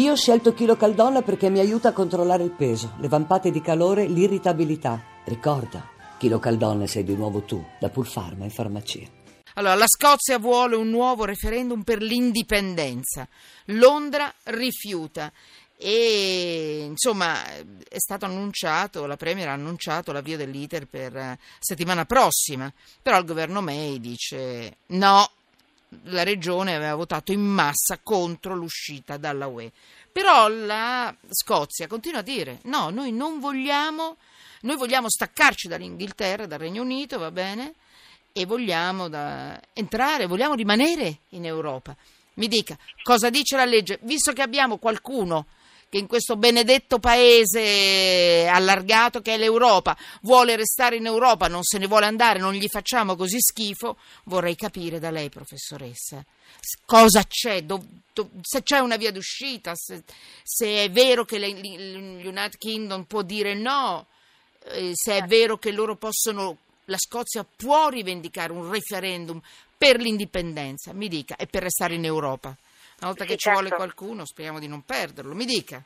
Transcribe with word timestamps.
Io 0.00 0.12
ho 0.12 0.16
scelto 0.16 0.54
Chilo 0.54 0.76
Caldonna 0.76 1.20
perché 1.20 1.50
mi 1.50 1.58
aiuta 1.58 1.90
a 1.90 1.92
controllare 1.92 2.42
il 2.42 2.52
peso, 2.52 2.94
le 3.00 3.08
vampate 3.08 3.50
di 3.50 3.60
calore, 3.60 4.06
l'irritabilità. 4.06 4.98
Ricorda, 5.24 5.86
Chilo 6.16 6.38
Caldonna 6.38 6.86
sei 6.86 7.04
di 7.04 7.14
nuovo 7.14 7.42
tu, 7.42 7.62
da 7.78 7.90
Pulfarma 7.90 8.44
in 8.44 8.50
farmacia. 8.50 9.06
Allora, 9.56 9.74
la 9.74 9.86
Scozia 9.86 10.38
vuole 10.38 10.74
un 10.74 10.88
nuovo 10.88 11.26
referendum 11.26 11.82
per 11.82 12.00
l'indipendenza. 12.00 13.28
Londra 13.66 14.32
rifiuta. 14.44 15.30
E 15.76 16.82
insomma 16.86 17.44
è 17.54 17.98
stato 17.98 18.24
annunciato, 18.24 19.04
la 19.04 19.18
Premier 19.18 19.48
ha 19.48 19.52
annunciato 19.52 20.12
l'avvio 20.12 20.38
dell'iter 20.38 20.86
per 20.86 21.14
eh, 21.14 21.38
settimana 21.58 22.06
prossima, 22.06 22.72
però 23.02 23.18
il 23.18 23.26
governo 23.26 23.60
May 23.60 24.00
dice 24.00 24.76
no, 24.86 25.30
la 26.04 26.22
regione 26.22 26.74
aveva 26.74 26.94
votato 26.94 27.32
in 27.32 27.40
massa 27.40 27.98
contro 28.02 28.54
l'uscita 28.54 29.16
dalla 29.16 29.46
UE. 29.46 29.70
Però 30.12 30.48
la 30.48 31.14
Scozia 31.28 31.86
continua 31.86 32.20
a 32.20 32.22
dire 32.22 32.60
no, 32.64 32.90
noi 32.90 33.12
non 33.12 33.40
vogliamo, 33.40 34.16
noi 34.62 34.76
vogliamo 34.76 35.08
staccarci 35.08 35.68
dall'Inghilterra, 35.68 36.46
dal 36.46 36.58
Regno 36.58 36.82
Unito, 36.82 37.18
va 37.18 37.30
bene, 37.30 37.74
e 38.32 38.44
vogliamo 38.46 39.08
da, 39.08 39.60
entrare, 39.72 40.26
vogliamo 40.26 40.54
rimanere 40.54 41.20
in 41.30 41.44
Europa. 41.44 41.96
Mi 42.34 42.48
dica, 42.48 42.76
cosa 43.02 43.28
dice 43.28 43.56
la 43.56 43.64
legge? 43.64 43.98
Visto 44.02 44.32
che 44.32 44.42
abbiamo 44.42 44.78
qualcuno 44.78 45.46
che 45.90 45.98
in 45.98 46.06
questo 46.06 46.36
benedetto 46.36 47.00
paese 47.00 48.46
allargato 48.48 49.20
che 49.20 49.34
è 49.34 49.36
l'Europa 49.36 49.96
vuole 50.22 50.54
restare 50.54 50.94
in 50.94 51.04
Europa, 51.04 51.48
non 51.48 51.64
se 51.64 51.78
ne 51.78 51.88
vuole 51.88 52.06
andare, 52.06 52.38
non 52.38 52.54
gli 52.54 52.68
facciamo 52.68 53.16
così 53.16 53.38
schifo, 53.40 53.96
vorrei 54.24 54.54
capire 54.54 55.00
da 55.00 55.10
lei, 55.10 55.28
professoressa, 55.30 56.24
cosa 56.86 57.24
c'è, 57.26 57.64
do, 57.64 57.84
do, 58.12 58.30
se 58.40 58.62
c'è 58.62 58.78
una 58.78 58.96
via 58.96 59.10
d'uscita, 59.10 59.72
se, 59.74 60.04
se 60.44 60.84
è 60.84 60.90
vero 60.92 61.24
che 61.24 61.38
l'United 61.40 62.56
Kingdom 62.56 63.02
può 63.02 63.22
dire 63.22 63.54
no, 63.54 64.06
eh, 64.66 64.92
se 64.94 65.16
è 65.16 65.22
vero 65.24 65.58
che 65.58 65.72
loro 65.72 65.96
possono, 65.96 66.58
la 66.84 66.98
Scozia 66.98 67.44
può 67.44 67.88
rivendicare 67.88 68.52
un 68.52 68.70
referendum 68.70 69.42
per 69.76 69.98
l'indipendenza, 69.98 70.92
mi 70.92 71.08
dica, 71.08 71.34
e 71.34 71.48
per 71.48 71.64
restare 71.64 71.94
in 71.94 72.04
Europa. 72.04 72.56
Una 73.00 73.10
volta 73.10 73.24
Sì, 73.24 73.30
che 73.30 73.36
ci 73.36 73.48
certo. 73.48 73.60
vuole 73.60 73.74
qualcuno, 73.74 74.24
speriamo 74.26 74.58
di 74.58 74.68
non 74.68 74.82
perderlo. 74.84 75.34
Mi 75.34 75.46
dica. 75.46 75.82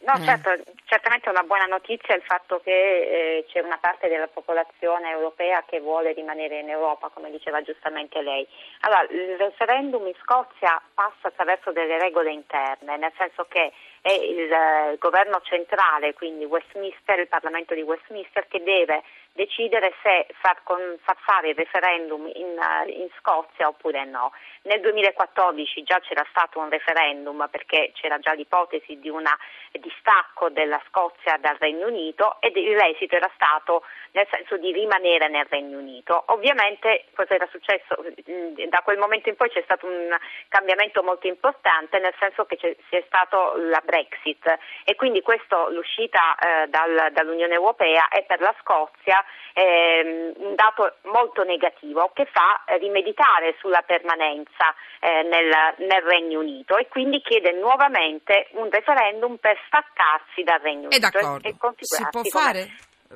No, 0.00 0.14
Eh. 0.14 0.24
certo, 0.24 0.50
certamente 0.84 1.26
è 1.26 1.30
una 1.30 1.42
buona 1.42 1.64
notizia 1.64 2.14
il 2.14 2.22
fatto 2.22 2.60
che 2.62 2.70
eh, 2.70 3.44
c'è 3.48 3.60
una 3.60 3.78
parte 3.78 4.08
della 4.08 4.28
popolazione 4.28 5.10
europea 5.10 5.64
che 5.66 5.80
vuole 5.80 6.12
rimanere 6.12 6.60
in 6.60 6.68
Europa, 6.70 7.10
come 7.12 7.30
diceva 7.30 7.62
giustamente 7.62 8.22
lei. 8.22 8.46
Allora, 8.82 9.02
il 9.10 9.36
referendum 9.36 10.06
in 10.06 10.14
Scozia 10.22 10.80
passa 10.94 11.28
attraverso 11.28 11.72
delle 11.72 11.98
regole 11.98 12.30
interne, 12.32 12.96
nel 12.96 13.12
senso 13.18 13.46
che 13.48 13.72
è 14.00 14.12
il 14.12 14.50
eh, 14.50 14.96
governo 14.98 15.40
centrale, 15.42 16.14
quindi 16.14 16.44
Westminster, 16.44 17.18
il 17.18 17.28
Parlamento 17.28 17.74
di 17.74 17.82
Westminster, 17.82 18.46
che 18.46 18.62
deve 18.62 19.02
decidere 19.38 19.94
se 20.02 20.26
far, 20.40 20.58
con- 20.64 20.98
far 21.02 21.16
fare 21.20 21.50
il 21.50 21.54
referendum 21.54 22.26
in, 22.34 22.58
eh, 22.58 22.90
in 22.90 23.08
Scozia 23.18 23.68
oppure 23.68 24.04
no. 24.04 24.32
Nel 24.62 24.80
2014 24.80 25.84
già 25.84 26.00
c'era 26.00 26.26
stato 26.30 26.58
un 26.58 26.68
referendum 26.68 27.46
perché 27.48 27.92
c'era 27.94 28.18
già 28.18 28.32
l'ipotesi 28.32 28.98
di 28.98 29.08
un 29.08 29.24
distacco 29.72 30.48
della 30.50 30.80
Scozia 30.88 31.36
dal 31.38 31.56
Regno 31.60 31.86
Unito 31.86 32.38
ed 32.40 32.56
l'esito 32.56 33.14
era 33.14 33.30
stato 33.34 33.84
nel 34.12 34.26
senso 34.30 34.56
di 34.56 34.72
rimanere 34.72 35.28
nel 35.28 35.46
Regno 35.48 35.78
Unito. 35.78 36.24
Ovviamente 36.28 37.04
cosa 37.14 37.34
era 37.34 37.46
successo? 37.50 38.04
Mm, 38.28 38.56
Da 38.68 38.80
quel 38.82 38.98
momento 38.98 39.28
in 39.28 39.36
poi 39.36 39.50
c'è 39.50 39.62
stato 39.62 39.86
un 39.86 40.16
cambiamento 40.48 41.02
molto 41.04 41.26
importante 41.28 41.98
nel 42.00 42.14
senso 42.18 42.44
che 42.46 42.56
c'è, 42.56 42.74
c'è 42.90 43.04
stato 43.06 43.54
la 43.56 43.80
Brexit 43.84 44.58
e 44.84 44.96
quindi 44.96 45.22
questo, 45.22 45.68
l'uscita 45.70 46.34
eh, 46.34 46.66
dal- 46.68 47.12
dall'Unione 47.12 47.54
Europea 47.54 48.08
è 48.08 48.24
per 48.24 48.40
la 48.40 48.54
Scozia 48.60 49.22
ehm, 49.54 50.32
un 50.36 50.54
dato 50.54 50.96
molto 51.04 51.42
negativo 51.44 52.10
che 52.14 52.26
fa 52.26 52.64
eh, 52.64 52.78
rimeditare 52.78 53.56
sulla 53.58 53.82
permanenza 53.82 54.74
eh, 55.00 55.22
nel, 55.22 55.50
nel 55.78 56.02
Regno 56.02 56.40
Unito 56.40 56.76
e 56.76 56.88
quindi 56.88 57.20
chiede 57.20 57.52
nuovamente 57.52 58.48
un 58.52 58.68
referendum 58.70 59.36
per 59.36 59.58
staccarsi 59.66 60.42
dal 60.42 60.60
Regno 60.60 60.90
È 60.90 60.96
Unito 60.96 61.10
d'accordo. 61.10 61.48
e, 61.48 61.50
e 61.50 61.84
Si 61.84 62.06
può 62.10 62.22
fare, 62.24 62.68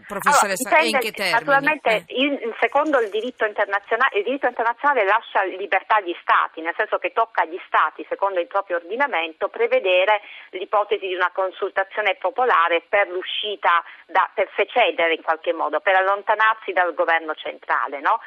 professoressa? 0.07 0.69
allora, 0.69 0.83
e 0.83 0.87
in 0.87 0.91
dipende- 0.91 0.99
che 0.99 1.13
termini? 1.13 1.39
Naturalmente, 1.39 1.91
Eh. 1.91 2.05
il- 2.09 2.55
secondo 2.61 2.99
il 3.01 3.11
diritto 3.11 3.45
internazionale, 3.45 4.19
il 4.19 4.25
diritto 4.25 4.47
internazionale 4.47 5.05
lascia 5.05 5.43
libertà 5.45 5.97
agli 5.97 6.17
Stati, 6.21 6.61
nel 6.61 6.75
senso 6.77 6.99
che 6.99 7.13
tocca 7.13 7.43
agli 7.43 7.61
Stati, 7.67 8.05
secondo 8.09 8.41
il 8.41 8.47
proprio 8.47 8.77
ordinamento, 8.77 9.49
prevedere 9.49 10.21
l'ipotesi 10.51 11.07
di 11.07 11.15
una 11.15 11.31
consultazione 11.33 12.15
popolare 12.17 12.83
per 12.89 13.09
l'uscita, 13.09 13.83
da, 14.07 14.29
per 14.35 14.49
secedere 14.57 15.15
in 15.15 15.23
qualche 15.23 15.53
modo, 15.53 15.81
per 15.81 15.95
allontanarsi 15.97 16.73
dal 16.73 16.95
governo 16.95 17.35
centrale. 17.35 18.01
no? 18.01 18.21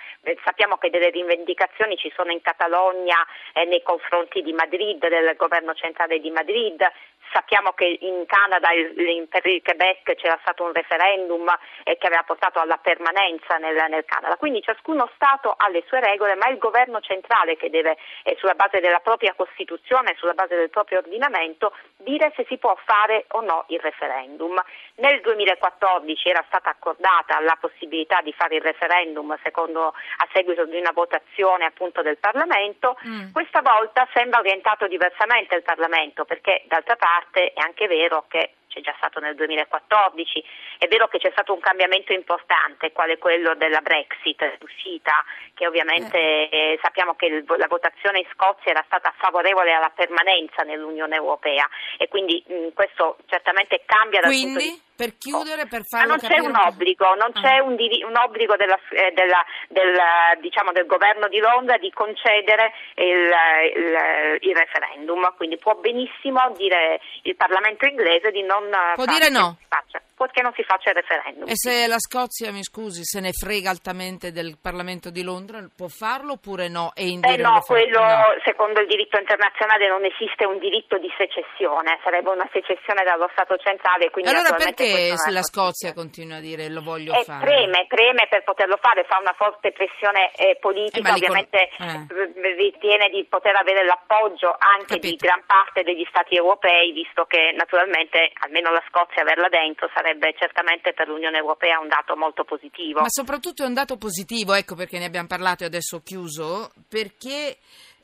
Sappiamo 0.43 0.77
che 0.77 0.89
delle 0.89 1.09
rivendicazioni 1.09 1.97
ci 1.97 2.11
sono 2.15 2.31
in 2.31 2.41
Catalogna 2.41 3.25
eh, 3.53 3.65
nei 3.65 3.81
confronti 3.81 4.41
di 4.41 4.53
Madrid, 4.53 5.07
del 5.07 5.35
governo 5.37 5.73
centrale 5.73 6.19
di 6.19 6.29
Madrid, 6.31 6.81
Sappiamo 7.31 7.73
che 7.73 7.97
in 8.01 8.25
Canada 8.25 8.71
il- 8.71 9.27
per 9.27 9.45
il 9.45 9.61
Quebec 9.61 10.15
c'era 10.15 10.37
stato 10.41 10.63
un 10.63 10.73
referendum 10.73 11.47
eh, 11.83 11.97
che 11.97 12.07
aveva 12.07 12.23
portato 12.23 12.59
alla 12.59 12.77
permanenza 12.77 13.57
nel, 13.57 13.75
nel 13.89 14.05
Canada. 14.05 14.37
Quindi 14.37 14.61
ciascuno 14.61 15.09
Stato 15.15 15.53
ha 15.57 15.67
le 15.69 15.83
sue 15.87 15.99
regole, 15.99 16.35
ma 16.35 16.47
è 16.47 16.51
il 16.51 16.57
governo 16.57 16.99
centrale 17.01 17.57
che 17.57 17.69
deve, 17.69 17.97
eh, 18.23 18.35
sulla 18.39 18.53
base 18.55 18.79
della 18.79 18.99
propria 18.99 19.33
Costituzione, 19.33 20.15
sulla 20.17 20.33
base 20.33 20.55
del 20.55 20.69
proprio 20.69 20.99
ordinamento, 20.99 21.73
dire 21.97 22.31
se 22.35 22.45
si 22.47 22.57
può 22.57 22.77
fare 22.85 23.25
o 23.29 23.41
no 23.41 23.65
il 23.67 23.79
referendum. 23.79 24.61
Nel 24.95 25.19
2014 25.21 26.29
era 26.29 26.43
stata 26.47 26.69
accordata 26.69 27.39
la 27.41 27.57
possibilità 27.59 28.21
di 28.21 28.33
fare 28.33 28.55
il 28.55 28.61
referendum 28.61 29.37
secondo, 29.43 29.87
a 29.87 30.27
seguito 30.31 30.65
di 30.65 30.77
una 30.77 30.91
votazione 30.93 31.65
appunto 31.65 32.01
del 32.01 32.17
Parlamento. 32.17 32.97
Mm. 33.07 33.31
Questa 33.31 33.61
volta 33.61 34.07
sembra 34.13 34.39
orientato 34.39 34.87
diversamente 34.87 35.55
il 35.55 35.63
Parlamento 35.63 36.23
perché 36.25 36.63
d'altra 36.67 36.95
parte 36.95 37.14
è 37.53 37.61
anche 37.61 37.87
vero 37.87 38.25
che 38.27 38.53
c'è 38.75 38.81
già 38.81 38.93
stato 38.97 39.21
nel 39.21 39.35
2014, 39.35 40.43
è 40.79 40.87
vero 40.87 41.07
che 41.07 41.17
c'è 41.17 41.31
stato 41.31 41.53
un 41.53 41.61
cambiamento 41.61 42.11
importante, 42.11 42.91
quale 42.91 43.17
quello 43.17 43.55
della 43.55 43.79
Brexit, 43.79 44.57
l'uscita, 44.59 45.23
che 45.53 45.65
ovviamente 45.65 46.49
eh, 46.49 46.77
sappiamo 46.81 47.15
che 47.15 47.27
il- 47.27 47.45
la 47.57 47.67
votazione 47.67 48.19
in 48.19 48.27
Scozia 48.33 48.71
era 48.71 48.83
stata 48.85 49.13
favorevole 49.17 49.71
alla 49.71 49.91
permanenza 49.95 50.63
nell'Unione 50.63 51.15
Europea. 51.15 51.67
E 51.97 52.09
quindi 52.09 52.43
mh, 52.45 52.73
questo 52.73 53.17
certamente 53.27 53.83
cambia 53.85 54.19
dal 54.19 54.29
punto 54.31 54.47
di 54.47 54.53
Quindi, 54.65 54.83
per 54.95 55.17
chiudere, 55.17 55.67
per 55.67 55.79
ma 55.79 55.85
farlo 55.99 56.07
non 56.15 56.17
c'è 56.19 56.39
un 56.39 56.55
obbligo, 56.55 57.15
non 57.15 57.31
Ah. 57.33 57.41
c'è 57.41 57.59
un, 57.59 57.75
diri- 57.75 58.03
un 58.03 58.15
obbligo 58.15 58.55
della- 58.55 58.79
eh, 58.91 59.11
della- 59.11 59.45
del, 59.69 59.93
eh, 59.95 60.39
diciamo, 60.39 60.71
del 60.71 60.85
governo 60.85 61.27
di 61.27 61.39
Londra 61.39 61.77
di 61.77 61.91
concedere 61.91 62.71
il, 62.95 63.29
eh, 63.31 63.65
il- 63.75 64.37
il 64.49 64.55
referendum, 64.55 65.33
quindi 65.35 65.57
può 65.57 65.75
benissimo 65.75 66.39
dire 66.55 66.99
il 67.23 67.35
Parlamento 67.35 67.85
inglese 67.85 68.31
di 68.31 68.41
non 68.43 68.64
eh, 68.73 68.93
Può 68.95 69.05
dire 69.05 69.29
no. 69.29 69.57
faccia- 69.67 70.01
può 70.15 70.25
che 70.27 70.41
non 70.41 70.53
si 70.55 70.63
faccia 70.63 70.89
il 70.91 70.95
referendum. 70.95 71.47
E 71.49 71.55
se 71.55 71.87
la 71.87 71.99
Scozia, 71.99 72.51
mi 72.51 72.63
scusi, 72.63 73.03
se 73.03 73.19
ne 73.19 73.31
frega 73.33 73.69
altamente 73.69 74.31
del 74.31 74.57
Parlamento 74.61 75.09
di 75.11 75.23
Londra, 75.23 75.59
può 75.75 75.87
farlo 75.87 76.33
oppure 76.33 76.67
no? 76.69 76.91
E 76.95 77.19
Eh 77.21 77.37
no, 77.37 77.61
quello 77.65 77.99
No. 77.99 78.23
secondo 78.43 78.79
il 78.79 78.87
diritto 78.87 79.19
internazionale 79.19 79.87
non 79.87 80.05
esiste 80.05 80.45
un 80.45 80.57
diritto 80.59 80.97
di 80.97 81.11
secessione, 81.17 81.99
sarebbe 82.03 82.29
una 82.29 82.47
secessione 82.51 83.03
dallo 83.03 83.27
Stato 83.33 83.57
centrale. 83.57 84.09
Quindi 84.09 84.31
Allora 84.31 84.55
perché 84.55 85.17
se 85.17 85.31
la. 85.31 85.43
Scozia 85.43 85.93
continua 85.93 86.37
a 86.37 86.39
dire 86.39 86.69
lo 86.69 86.81
voglio 86.81 87.13
Eh, 87.13 87.23
fare? 87.23 87.43
preme, 87.45 87.85
preme 87.87 88.27
per 88.29 88.43
poterlo 88.43 88.77
fare, 88.81 89.03
fa 89.03 89.19
una 89.19 89.33
forte 89.33 89.71
pressione 89.71 90.31
eh, 90.35 90.57
politica, 90.59 91.09
Eh, 91.09 91.13
li 91.13 91.19
con- 91.19 91.35
ovviamente 91.37 91.69
eh. 91.77 92.53
ritiene 92.55 93.09
di 93.09 93.25
poter 93.25 93.55
avere 93.55 93.83
l'appoggio 93.83 94.55
anche 94.57 94.95
di 94.97 95.15
Capito. 95.17 95.25
gran 95.27 95.43
parte 95.45 95.83
degli 95.83 96.05
stati 96.09 96.35
europei, 96.35 96.91
visto 96.93 97.25
che 97.25 97.51
naturalmente 97.55 98.31
almeno 98.41 98.71
la 98.71 98.81
Scozia 98.87 99.21
averla 99.21 99.49
dentro 99.49 99.89
sarebbe 99.93 100.03
certamente 100.37 100.93
per 100.93 101.07
l'Unione 101.07 101.37
Europea 101.37 101.79
un 101.79 101.87
dato 101.87 102.15
molto 102.15 102.43
positivo. 102.43 103.01
Ma 103.01 103.09
soprattutto 103.09 103.63
è 103.63 103.65
un 103.65 103.73
dato 103.73 103.97
positivo, 103.97 104.53
ecco 104.53 104.75
perché 104.75 104.99
ne 104.99 105.05
abbiamo 105.05 105.27
parlato 105.27 105.63
e 105.63 105.67
adesso 105.67 105.97
ho 105.97 106.01
chiuso, 106.03 106.71
perché 106.87 107.57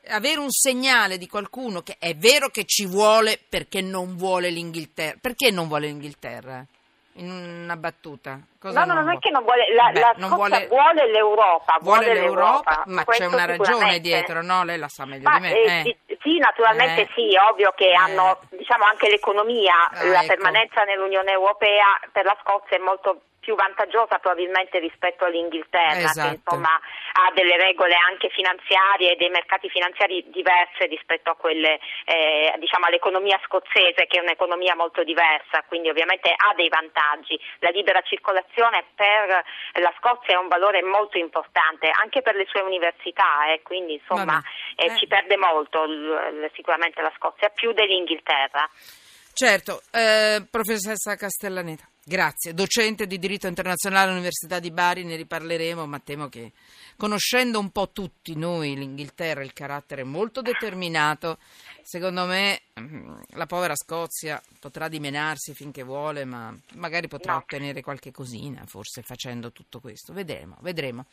avere 0.08 0.40
un 0.40 0.50
segnale 0.50 1.16
di 1.18 1.28
qualcuno 1.28 1.82
che 1.82 1.96
è 1.98 2.14
vero 2.14 2.48
che 2.48 2.64
ci 2.64 2.86
vuole 2.86 3.38
perché 3.48 3.80
non 3.80 4.16
vuole 4.16 4.50
l'Inghilterra. 4.50 5.16
Perché 5.20 5.50
non 5.50 5.68
vuole 5.68 5.86
l'Inghilterra? 5.86 6.64
In 7.16 7.30
una 7.30 7.76
battuta. 7.76 8.40
Cosa 8.58 8.84
No, 8.84 8.94
no, 8.94 9.02
non 9.02 9.14
è 9.14 9.18
che 9.18 9.28
non 9.30 9.42
vuole, 9.44 9.72
la, 9.74 9.90
Beh, 9.92 10.00
la 10.00 10.14
non 10.16 10.30
vuole- 10.30 10.66
vuole, 10.66 11.10
l'Europa, 11.10 11.76
Vuole 11.82 12.04
vuole 12.06 12.20
l'Europa, 12.20 12.82
ma 12.86 13.04
c'è 13.04 13.26
una 13.26 13.44
ragione 13.44 14.00
dietro, 14.00 14.42
no? 14.42 14.64
Lei 14.64 14.78
la 14.78 14.88
sa 14.88 15.04
meglio 15.04 15.28
Ma, 15.28 15.34
di 15.36 15.40
me. 15.42 15.52
eh, 15.60 15.98
eh. 16.06 16.11
Sì, 16.22 16.38
naturalmente 16.38 17.02
Eh. 17.02 17.08
sì, 17.14 17.36
ovvio 17.48 17.72
che 17.76 17.88
Eh. 17.90 17.94
hanno 17.94 18.40
diciamo 18.50 18.84
anche 18.84 19.08
l'economia, 19.08 19.90
Ah, 19.90 20.04
la 20.04 20.18
ecco. 20.22 20.26
permanenza 20.34 20.84
nell'Unione 20.84 21.32
Europea 21.32 21.86
per 22.12 22.24
la 22.24 22.36
Scozia 22.42 22.76
è 22.76 22.80
molto 22.80 23.20
più 23.42 23.56
vantaggiosa 23.56 24.22
probabilmente 24.22 24.78
rispetto 24.78 25.24
all'Inghilterra, 25.24 26.14
esatto. 26.14 26.28
che 26.28 26.34
insomma 26.36 26.78
ha 26.78 27.32
delle 27.34 27.56
regole 27.56 27.96
anche 27.98 28.30
finanziarie 28.30 29.12
e 29.12 29.16
dei 29.16 29.30
mercati 29.30 29.68
finanziari 29.68 30.22
diverse 30.30 30.86
rispetto 30.86 31.30
a 31.30 31.34
quelle, 31.34 31.80
eh, 32.06 32.54
diciamo 32.58 32.86
all'economia 32.86 33.40
scozzese 33.44 34.06
che 34.06 34.18
è 34.18 34.22
un'economia 34.22 34.76
molto 34.76 35.02
diversa, 35.02 35.64
quindi 35.66 35.90
ovviamente 35.90 36.30
ha 36.30 36.54
dei 36.54 36.68
vantaggi. 36.68 37.34
La 37.58 37.70
libera 37.70 38.00
circolazione 38.02 38.84
per 38.94 39.42
la 39.82 39.92
Scozia 39.98 40.34
è 40.34 40.38
un 40.38 40.46
valore 40.46 40.80
molto 40.82 41.18
importante, 41.18 41.90
anche 41.90 42.22
per 42.22 42.36
le 42.36 42.46
sue 42.46 42.60
università, 42.60 43.50
eh, 43.50 43.62
quindi 43.62 43.94
insomma 43.94 44.40
eh, 44.76 44.86
eh. 44.86 44.96
ci 44.98 45.08
perde 45.08 45.36
molto 45.36 45.84
l- 45.84 46.48
sicuramente 46.54 47.02
la 47.02 47.12
Scozia, 47.16 47.48
più 47.48 47.72
dell'Inghilterra. 47.72 48.70
Certo, 49.34 49.82
eh, 49.90 50.46
professoressa 50.48 51.16
Castellaneta. 51.16 51.91
Grazie, 52.04 52.52
docente 52.52 53.06
di 53.06 53.16
diritto 53.16 53.46
internazionale 53.46 54.10
all'Università 54.10 54.58
di 54.58 54.72
Bari, 54.72 55.04
ne 55.04 55.14
riparleremo, 55.14 55.86
ma 55.86 56.00
temo 56.00 56.28
che 56.28 56.50
conoscendo 56.96 57.60
un 57.60 57.70
po' 57.70 57.90
tutti 57.92 58.36
noi 58.36 58.74
l'Inghilterra, 58.74 59.44
il 59.44 59.52
carattere 59.52 60.02
molto 60.02 60.42
determinato, 60.42 61.38
secondo 61.82 62.24
me 62.24 62.62
mm, 62.80 63.20
la 63.34 63.46
povera 63.46 63.76
Scozia 63.76 64.42
potrà 64.58 64.88
dimenarsi 64.88 65.54
finché 65.54 65.84
vuole, 65.84 66.24
ma 66.24 66.52
magari 66.74 67.06
potrà 67.06 67.34
no. 67.34 67.38
ottenere 67.38 67.82
qualche 67.82 68.10
cosina, 68.10 68.64
forse 68.66 69.02
facendo 69.02 69.52
tutto 69.52 69.78
questo. 69.78 70.12
Vedremo, 70.12 70.56
vedremo. 70.60 71.06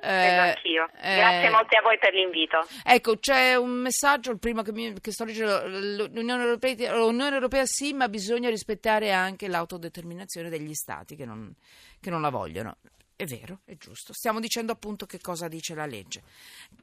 Eh, 0.00 0.10
anch'io. 0.10 0.88
Eh, 1.00 1.16
Grazie 1.18 1.50
molte 1.50 1.76
a 1.76 1.82
voi 1.82 1.98
per 1.98 2.14
l'invito. 2.14 2.66
Ecco, 2.84 3.16
c'è 3.16 3.54
un 3.54 3.70
messaggio, 3.70 4.32
il 4.32 4.40
primo 4.40 4.62
che, 4.62 4.72
mi, 4.72 4.92
che 5.00 5.12
sto 5.12 5.24
leggendo, 5.24 5.68
l'Unione 6.08 6.42
Europea, 6.42 6.96
l'Unione 6.96 7.34
Europea 7.34 7.62
sì, 7.64 7.92
ma 7.92 8.08
bisogna 8.08 8.48
rispettare 8.48 9.12
anche 9.12 9.46
l'autodeterminazione 9.46 10.30
posizione 10.32 10.48
degli 10.48 10.74
stati 10.74 11.14
che 11.14 11.26
non, 11.26 11.54
che 12.00 12.10
non 12.10 12.22
la 12.22 12.30
vogliono. 12.30 12.76
È 13.14 13.24
vero, 13.26 13.60
è 13.64 13.76
giusto. 13.76 14.12
Stiamo 14.12 14.40
dicendo 14.40 14.72
appunto 14.72 15.06
che 15.06 15.20
cosa 15.20 15.46
dice 15.46 15.74
la 15.74 15.86
legge. 15.86 16.22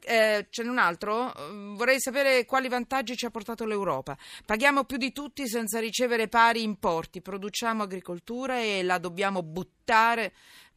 Eh, 0.01 0.47
ce 0.49 0.63
n'è 0.63 0.69
un 0.69 0.77
altro? 0.77 1.33
Vorrei 1.75 1.99
sapere 1.99 2.45
quali 2.45 2.69
vantaggi 2.69 3.17
ci 3.17 3.25
ha 3.25 3.31
portato 3.31 3.65
l'Europa. 3.65 4.17
Paghiamo 4.45 4.85
più 4.85 4.97
di 4.97 5.11
tutti 5.11 5.47
senza 5.49 5.79
ricevere 5.79 6.29
pari 6.29 6.61
importi, 6.61 7.21
produciamo 7.21 7.83
agricoltura 7.83 8.61
e 8.61 8.83
la 8.83 8.99
dobbiamo 8.99 9.41
buttare 9.43 10.31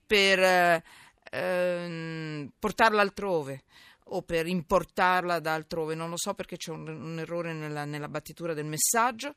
per 0.04 0.40
eh, 0.40 0.84
ehm, 1.30 2.50
portarla 2.58 3.02
altrove 3.02 3.62
o 4.06 4.22
per 4.22 4.48
importarla 4.48 5.38
da 5.38 5.54
altrove. 5.54 5.94
Non 5.94 6.10
lo 6.10 6.16
so 6.16 6.34
perché 6.34 6.56
c'è 6.56 6.72
un, 6.72 6.88
un 6.88 7.18
errore 7.20 7.52
nella, 7.52 7.84
nella 7.84 8.08
battitura 8.08 8.52
del 8.52 8.66
messaggio. 8.66 9.34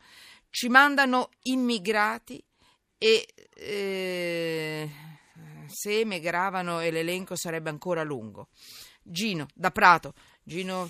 Ci 0.50 0.70
mandano 0.70 1.30
immigrati 1.44 2.44
e 3.06 3.28
eh, 3.56 4.90
se 5.68 6.00
emigravano 6.00 6.80
e 6.80 6.90
l'elenco 6.90 7.36
sarebbe 7.36 7.69
ancora 7.69 8.02
lungo. 8.02 8.48
Gino, 9.04 9.46
da 9.54 9.69
Prato. 9.69 10.16
Gino, 10.42 10.90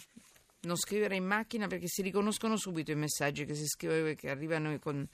non 0.62 0.78
scrivere 0.78 1.18
in 1.18 1.26
macchina 1.26 1.68
perché 1.68 1.88
si 1.88 2.02
riconoscono 2.02 2.56
subito 2.56 2.92
i 2.92 2.96
messaggi 2.96 3.44
che 3.44 3.54
si 3.54 3.66
scrivono 3.66 4.14
che 4.14 4.30
arrivano 4.30 4.80
con 4.80 5.06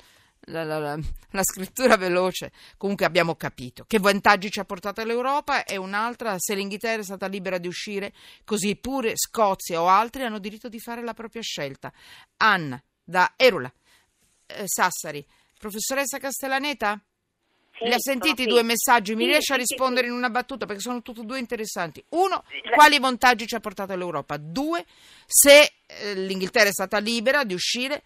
la, 0.41 0.63
la, 0.63 0.77
la, 0.77 0.99
la, 1.31 1.43
scrittura 1.43 1.97
veloce. 1.97 2.51
Comunque 2.77 3.07
abbiamo 3.07 3.33
capito 3.33 3.83
che 3.87 3.97
vantaggi 3.97 4.51
ci 4.51 4.59
ha 4.59 4.65
portato 4.65 5.03
l'Europa 5.03 5.65
e 5.65 5.77
un'altra, 5.77 6.35
se 6.37 6.53
l'Inghilterra 6.53 7.01
è 7.01 7.03
stata 7.03 7.25
libera 7.25 7.57
di 7.57 7.67
uscire, 7.67 8.13
così 8.45 8.75
pure 8.75 9.13
Scozia 9.15 9.81
o 9.81 9.87
altri 9.87 10.21
hanno 10.21 10.37
diritto 10.37 10.69
di 10.69 10.79
fare 10.79 11.01
la 11.01 11.15
propria 11.15 11.41
scelta. 11.41 11.91
Anna, 12.37 12.79
da 13.03 13.33
Erula, 13.37 13.73
eh, 14.45 14.63
Sassari. 14.67 15.25
Professoressa 15.61 16.17
Castellaneta? 16.17 16.99
Sì, 17.77 17.85
Li 17.85 17.93
ha 17.93 17.99
sentiti 17.99 18.41
i 18.41 18.47
due 18.47 18.63
messaggi? 18.63 19.13
Mi 19.13 19.25
sì, 19.25 19.29
riesce 19.29 19.53
a 19.53 19.57
rispondere 19.57 20.07
in 20.07 20.13
una 20.13 20.31
battuta 20.31 20.65
perché 20.65 20.81
sono 20.81 21.03
tutti 21.03 21.21
e 21.21 21.23
due 21.23 21.37
interessanti. 21.37 22.03
Uno, 22.09 22.43
quali 22.73 22.97
vantaggi 22.97 23.45
ci 23.45 23.53
ha 23.53 23.59
portato 23.59 23.95
l'Europa? 23.95 24.37
Due, 24.37 24.83
se 25.27 25.71
eh, 25.85 26.15
l'Inghilterra 26.15 26.69
è 26.69 26.71
stata 26.71 26.97
libera 26.97 27.43
di 27.43 27.53
uscire, 27.53 28.01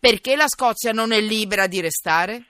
perché 0.00 0.34
la 0.34 0.48
Scozia 0.48 0.92
non 0.92 1.12
è 1.12 1.20
libera 1.20 1.66
di 1.66 1.82
restare? 1.82 2.46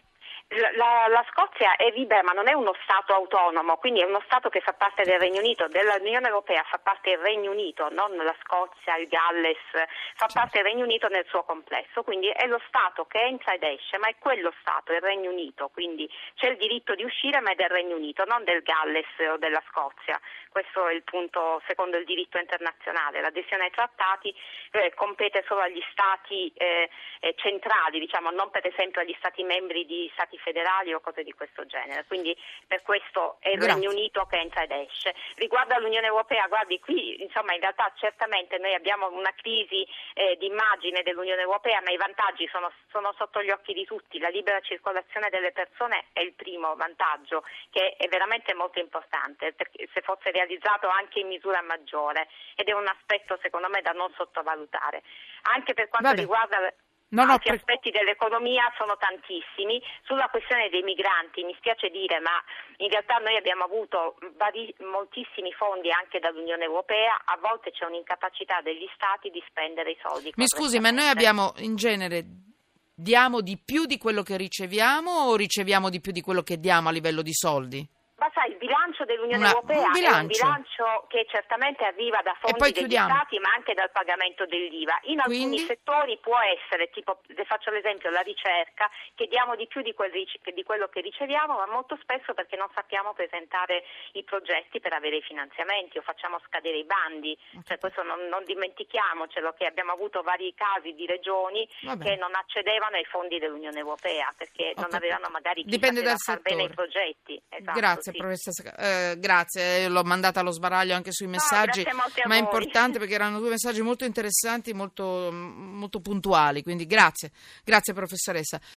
La, 0.57 1.09
la, 1.09 1.25
Scozia 1.33 1.75
è 1.75 1.91
libera 1.91 2.23
ma 2.23 2.31
non 2.31 2.47
è 2.47 2.53
uno 2.53 2.75
Stato 2.85 3.13
autonomo, 3.13 3.77
quindi 3.77 4.01
è 4.01 4.05
uno 4.05 4.23
Stato 4.27 4.51
che 4.51 4.61
fa 4.61 4.73
parte 4.73 5.03
del 5.03 5.19
Regno 5.19 5.41
Unito, 5.41 5.67
dell'Unione 5.67 6.29
Europea 6.29 6.63
fa 6.63 6.79
parte 6.79 7.11
il 7.11 7.19
Regno 7.19 7.51
Unito, 7.51 7.89
non 7.91 8.15
la 8.15 8.35
Scozia, 8.43 8.97
il 8.97 9.09
Galles, 9.09 9.59
fa 10.15 10.29
parte 10.33 10.63
del 10.63 10.71
Regno 10.71 10.85
Unito 10.85 11.09
nel 11.09 11.27
suo 11.29 11.43
complesso, 11.43 12.05
quindi 12.05 12.29
è 12.29 12.47
lo 12.47 12.61
Stato 12.69 13.05
che 13.07 13.21
entra 13.21 13.55
ed 13.55 13.65
esce, 13.65 13.99
ma 13.99 14.07
è 14.07 14.15
quello 14.19 14.53
Stato, 14.61 14.93
il 14.93 15.01
Regno 15.01 15.31
Unito, 15.31 15.71
quindi 15.71 16.09
c'è 16.37 16.49
il 16.49 16.57
diritto 16.57 16.95
di 16.95 17.03
uscire 17.03 17.41
ma 17.41 17.51
è 17.51 17.55
del 17.57 17.71
Regno 17.71 17.97
Unito, 17.97 18.25
non 18.25 18.45
del 18.45 18.63
Galles 18.63 19.07
o 19.33 19.37
della 19.39 19.63
Scozia. 19.71 20.21
Questo 20.51 20.87
è 20.87 20.93
il 20.93 21.03
punto 21.03 21.61
secondo 21.67 21.97
il 21.97 22.05
diritto 22.05 22.39
internazionale. 22.39 23.21
L'adesione 23.21 23.65
ai 23.65 23.71
trattati 23.73 24.33
eh, 24.71 24.95
compete 24.95 25.43
solo 25.49 25.63
agli 25.63 25.83
Stati 25.91 26.53
eh, 26.55 26.89
eh 27.19 27.35
centrali, 27.37 27.99
diciamo, 27.99 28.31
non 28.31 28.51
per 28.51 28.65
esempio 28.65 29.01
agli 29.01 29.17
Stati 29.19 29.43
membri 29.43 29.85
di 29.85 30.09
Stati 30.13 30.39
federali 30.45 30.93
o 30.93 31.01
cose 31.01 31.25
di 31.25 31.33
questo 31.33 31.65
genere. 31.65 32.05
Quindi 32.07 32.37
per 32.67 32.83
questo 32.83 33.39
è 33.41 33.49
il 33.49 33.59
Grazie. 33.59 33.75
Regno 33.75 33.91
Unito 33.91 34.27
che 34.27 34.37
entra 34.37 34.63
ed 34.63 34.71
esce. 34.71 35.15
Riguardo 35.37 35.75
all'Unione 35.75 36.07
Europea, 36.07 36.47
guardi 36.47 36.79
qui 36.79 37.23
insomma 37.23 37.55
in 37.55 37.61
realtà 37.61 37.91
certamente 37.97 38.59
noi 38.59 38.75
abbiamo 38.75 39.09
una 39.11 39.33
crisi 39.35 39.87
eh, 40.13 40.37
di 40.37 40.47
immagine 40.47 41.03
dell'Unione 41.03 41.41
Europea, 41.41 41.81
ma 41.81 41.91
i 41.91 41.97
vantaggi 41.97 42.47
sono, 42.53 42.71
sono, 42.91 43.15
sotto 43.17 43.43
gli 43.43 43.51
occhi 43.51 43.73
di 43.73 43.85
tutti. 43.85 44.19
La 44.19 44.29
libera 44.29 44.61
circolazione 44.61 45.31
delle 45.31 45.53
persone 45.53 46.07
è 46.13 46.21
il 46.21 46.35
primo 46.35 46.77
vantaggio 46.77 47.45
che 47.71 47.97
è 47.97 48.07
veramente 48.09 48.53
molto 48.55 48.79
importante 48.79 49.55
se 49.57 50.01
fosse 50.03 50.31
realizzato 50.31 50.89
anche 50.89 51.21
in 51.21 51.29
misura 51.29 51.63
maggiore 51.63 52.29
ed 52.55 52.69
è 52.69 52.73
un 52.73 52.87
aspetto 52.87 53.39
secondo 53.41 53.69
me 53.69 53.81
da 53.81 53.93
non 53.93 54.13
sottovalutare. 54.15 55.03
Anche 55.43 55.75
per 55.75 55.89
quanto 55.89 56.09
Vabbè. 56.09 56.21
riguarda 56.21 56.73
No, 57.15 57.25
no, 57.25 57.33
Altri 57.35 57.55
aspetti 57.55 57.91
dell'economia 57.91 58.67
sono 58.77 58.97
tantissimi. 58.99 59.81
Sulla 60.03 60.27
questione 60.29 60.69
dei 60.69 60.83
migranti 60.83 61.45
mi 61.45 61.55
spiace 61.57 61.89
dire, 61.89 62.19
ma 62.19 62.43
in 62.79 62.91
realtà 62.91 63.19
noi 63.19 63.37
abbiamo 63.37 63.65
avuto 63.65 64.19
vari, 64.37 64.75
moltissimi 64.83 65.53
fondi 65.53 65.91
anche 65.95 66.19
dall'Unione 66.19 66.65
Europea, 66.65 67.23
a 67.25 67.39
volte 67.39 67.71
c'è 67.71 67.87
un'incapacità 67.87 68.61
degli 68.63 68.89
Stati 68.95 69.31
di 69.31 69.43
spendere 69.47 69.93
i 69.93 69.99
soldi. 70.03 70.33
Mi 70.35 70.49
scusi, 70.49 70.81
ma 70.81 70.91
noi 70.91 71.07
abbiamo 71.07 71.55
in 71.59 71.77
genere 71.77 72.25
diamo 72.95 73.41
di 73.41 73.59
più 73.59 73.87
di 73.87 73.99
quello 73.99 74.23
che 74.23 74.37
riceviamo 74.37 75.11
o 75.11 75.37
riceviamo 75.37 75.91
di 75.91 76.01
più 76.01 76.11
di 76.11 76.21
quello 76.21 76.43
che 76.43 76.59
diamo 76.59 76.89
a 76.89 76.93
livello 76.93 77.23
di 77.23 77.33
soldi? 77.33 77.87
Ma 78.19 78.31
sai, 78.33 78.51
il 78.51 78.57
bilancio 78.57 78.84
dell'Unione 79.03 79.43
Una, 79.43 79.51
Europea 79.51 79.91
un 79.91 79.97
è 79.99 80.21
un 80.21 80.27
bilancio 80.29 81.07
che 81.09 81.27
certamente 81.29 81.83
arriva 81.83 82.23
da 82.23 82.37
fondi 82.39 82.71
degli 82.71 82.95
Stati, 82.95 83.39
ma 83.41 83.51
anche 83.57 83.75
dal 83.75 83.91
pagamento 83.91 84.47
dell'IVA. 84.47 85.01
In 85.11 85.19
alcuni 85.19 85.59
Quindi? 85.59 85.59
settori 85.67 86.19
può 86.23 86.39
essere, 86.39 86.91
tipo, 86.91 87.19
le 87.27 87.45
faccio 87.45 87.71
l'esempio, 87.71 88.11
la 88.11 88.21
ricerca, 88.21 88.89
che 89.15 89.27
diamo 89.27 89.57
di 89.57 89.67
più 89.67 89.83
di, 89.83 89.93
quel, 89.93 90.13
di, 90.13 90.63
quello 90.63 90.87
che 90.87 91.01
riceviamo, 91.01 91.59
ma 91.59 91.67
molto 91.67 91.99
spesso 92.01 92.33
perché 92.35 92.55
non 92.55 92.69
sappiamo 92.73 93.13
presentare 93.13 93.83
i 94.13 94.23
progetti 94.23 94.79
per 94.79 94.93
avere 94.93 95.17
i 95.17 95.23
finanziamenti 95.23 95.99
o 95.99 96.03
facciamo 96.03 96.39
scadere 96.47 96.79
i 96.79 96.85
bandi. 96.85 97.37
Cioè, 97.65 97.79
questo 97.79 98.05
non, 98.05 98.29
non 98.29 98.45
dimentichiamocelo, 98.45 99.55
che 99.59 99.67
abbiamo 99.67 99.91
avuto 99.91 100.23
vari 100.23 100.55
casi 100.55 100.95
di 100.95 101.07
regioni 101.07 101.67
Vabbè. 101.83 102.05
che 102.05 102.17
non 102.17 102.35
accedevano 102.35 102.97
ai 102.97 103.05
fondi 103.05 103.39
dell'Unione 103.39 103.79
Europea 103.79 104.33
perché 104.37 104.71
okay. 104.71 104.83
non 104.83 104.95
avevano 104.95 105.29
magari 105.31 105.63
chi 105.63 105.71
Dipende 105.71 106.03
dal 106.03 106.19
far 106.19 106.37
settore. 106.37 106.55
bene 106.55 106.71
i 106.71 106.75
progetti. 106.75 107.43
Esatto, 107.49 107.79
Grazie, 107.79 108.13
sì. 108.13 108.19
professoressa. 108.19 108.75
Eh, 108.85 109.17
grazie, 109.19 109.89
l'ho 109.89 110.05
mandata 110.05 110.41
allo 110.41 110.51
sbaraglio 110.51 110.95
anche 110.95 111.11
sui 111.11 111.27
messaggi, 111.27 111.83
no, 111.85 112.03
ma 112.27 112.35
è 112.35 112.39
importante 112.39 112.99
perché 112.99 113.15
erano 113.15 113.39
due 113.39 113.49
messaggi 113.49 113.81
molto 113.81 114.05
interessanti, 114.05 114.75
molto, 114.75 115.31
molto 115.33 116.01
puntuali, 116.01 116.63
quindi 116.63 116.85
grazie, 116.85 117.31
grazie 117.65 117.95
professoressa. 117.95 118.61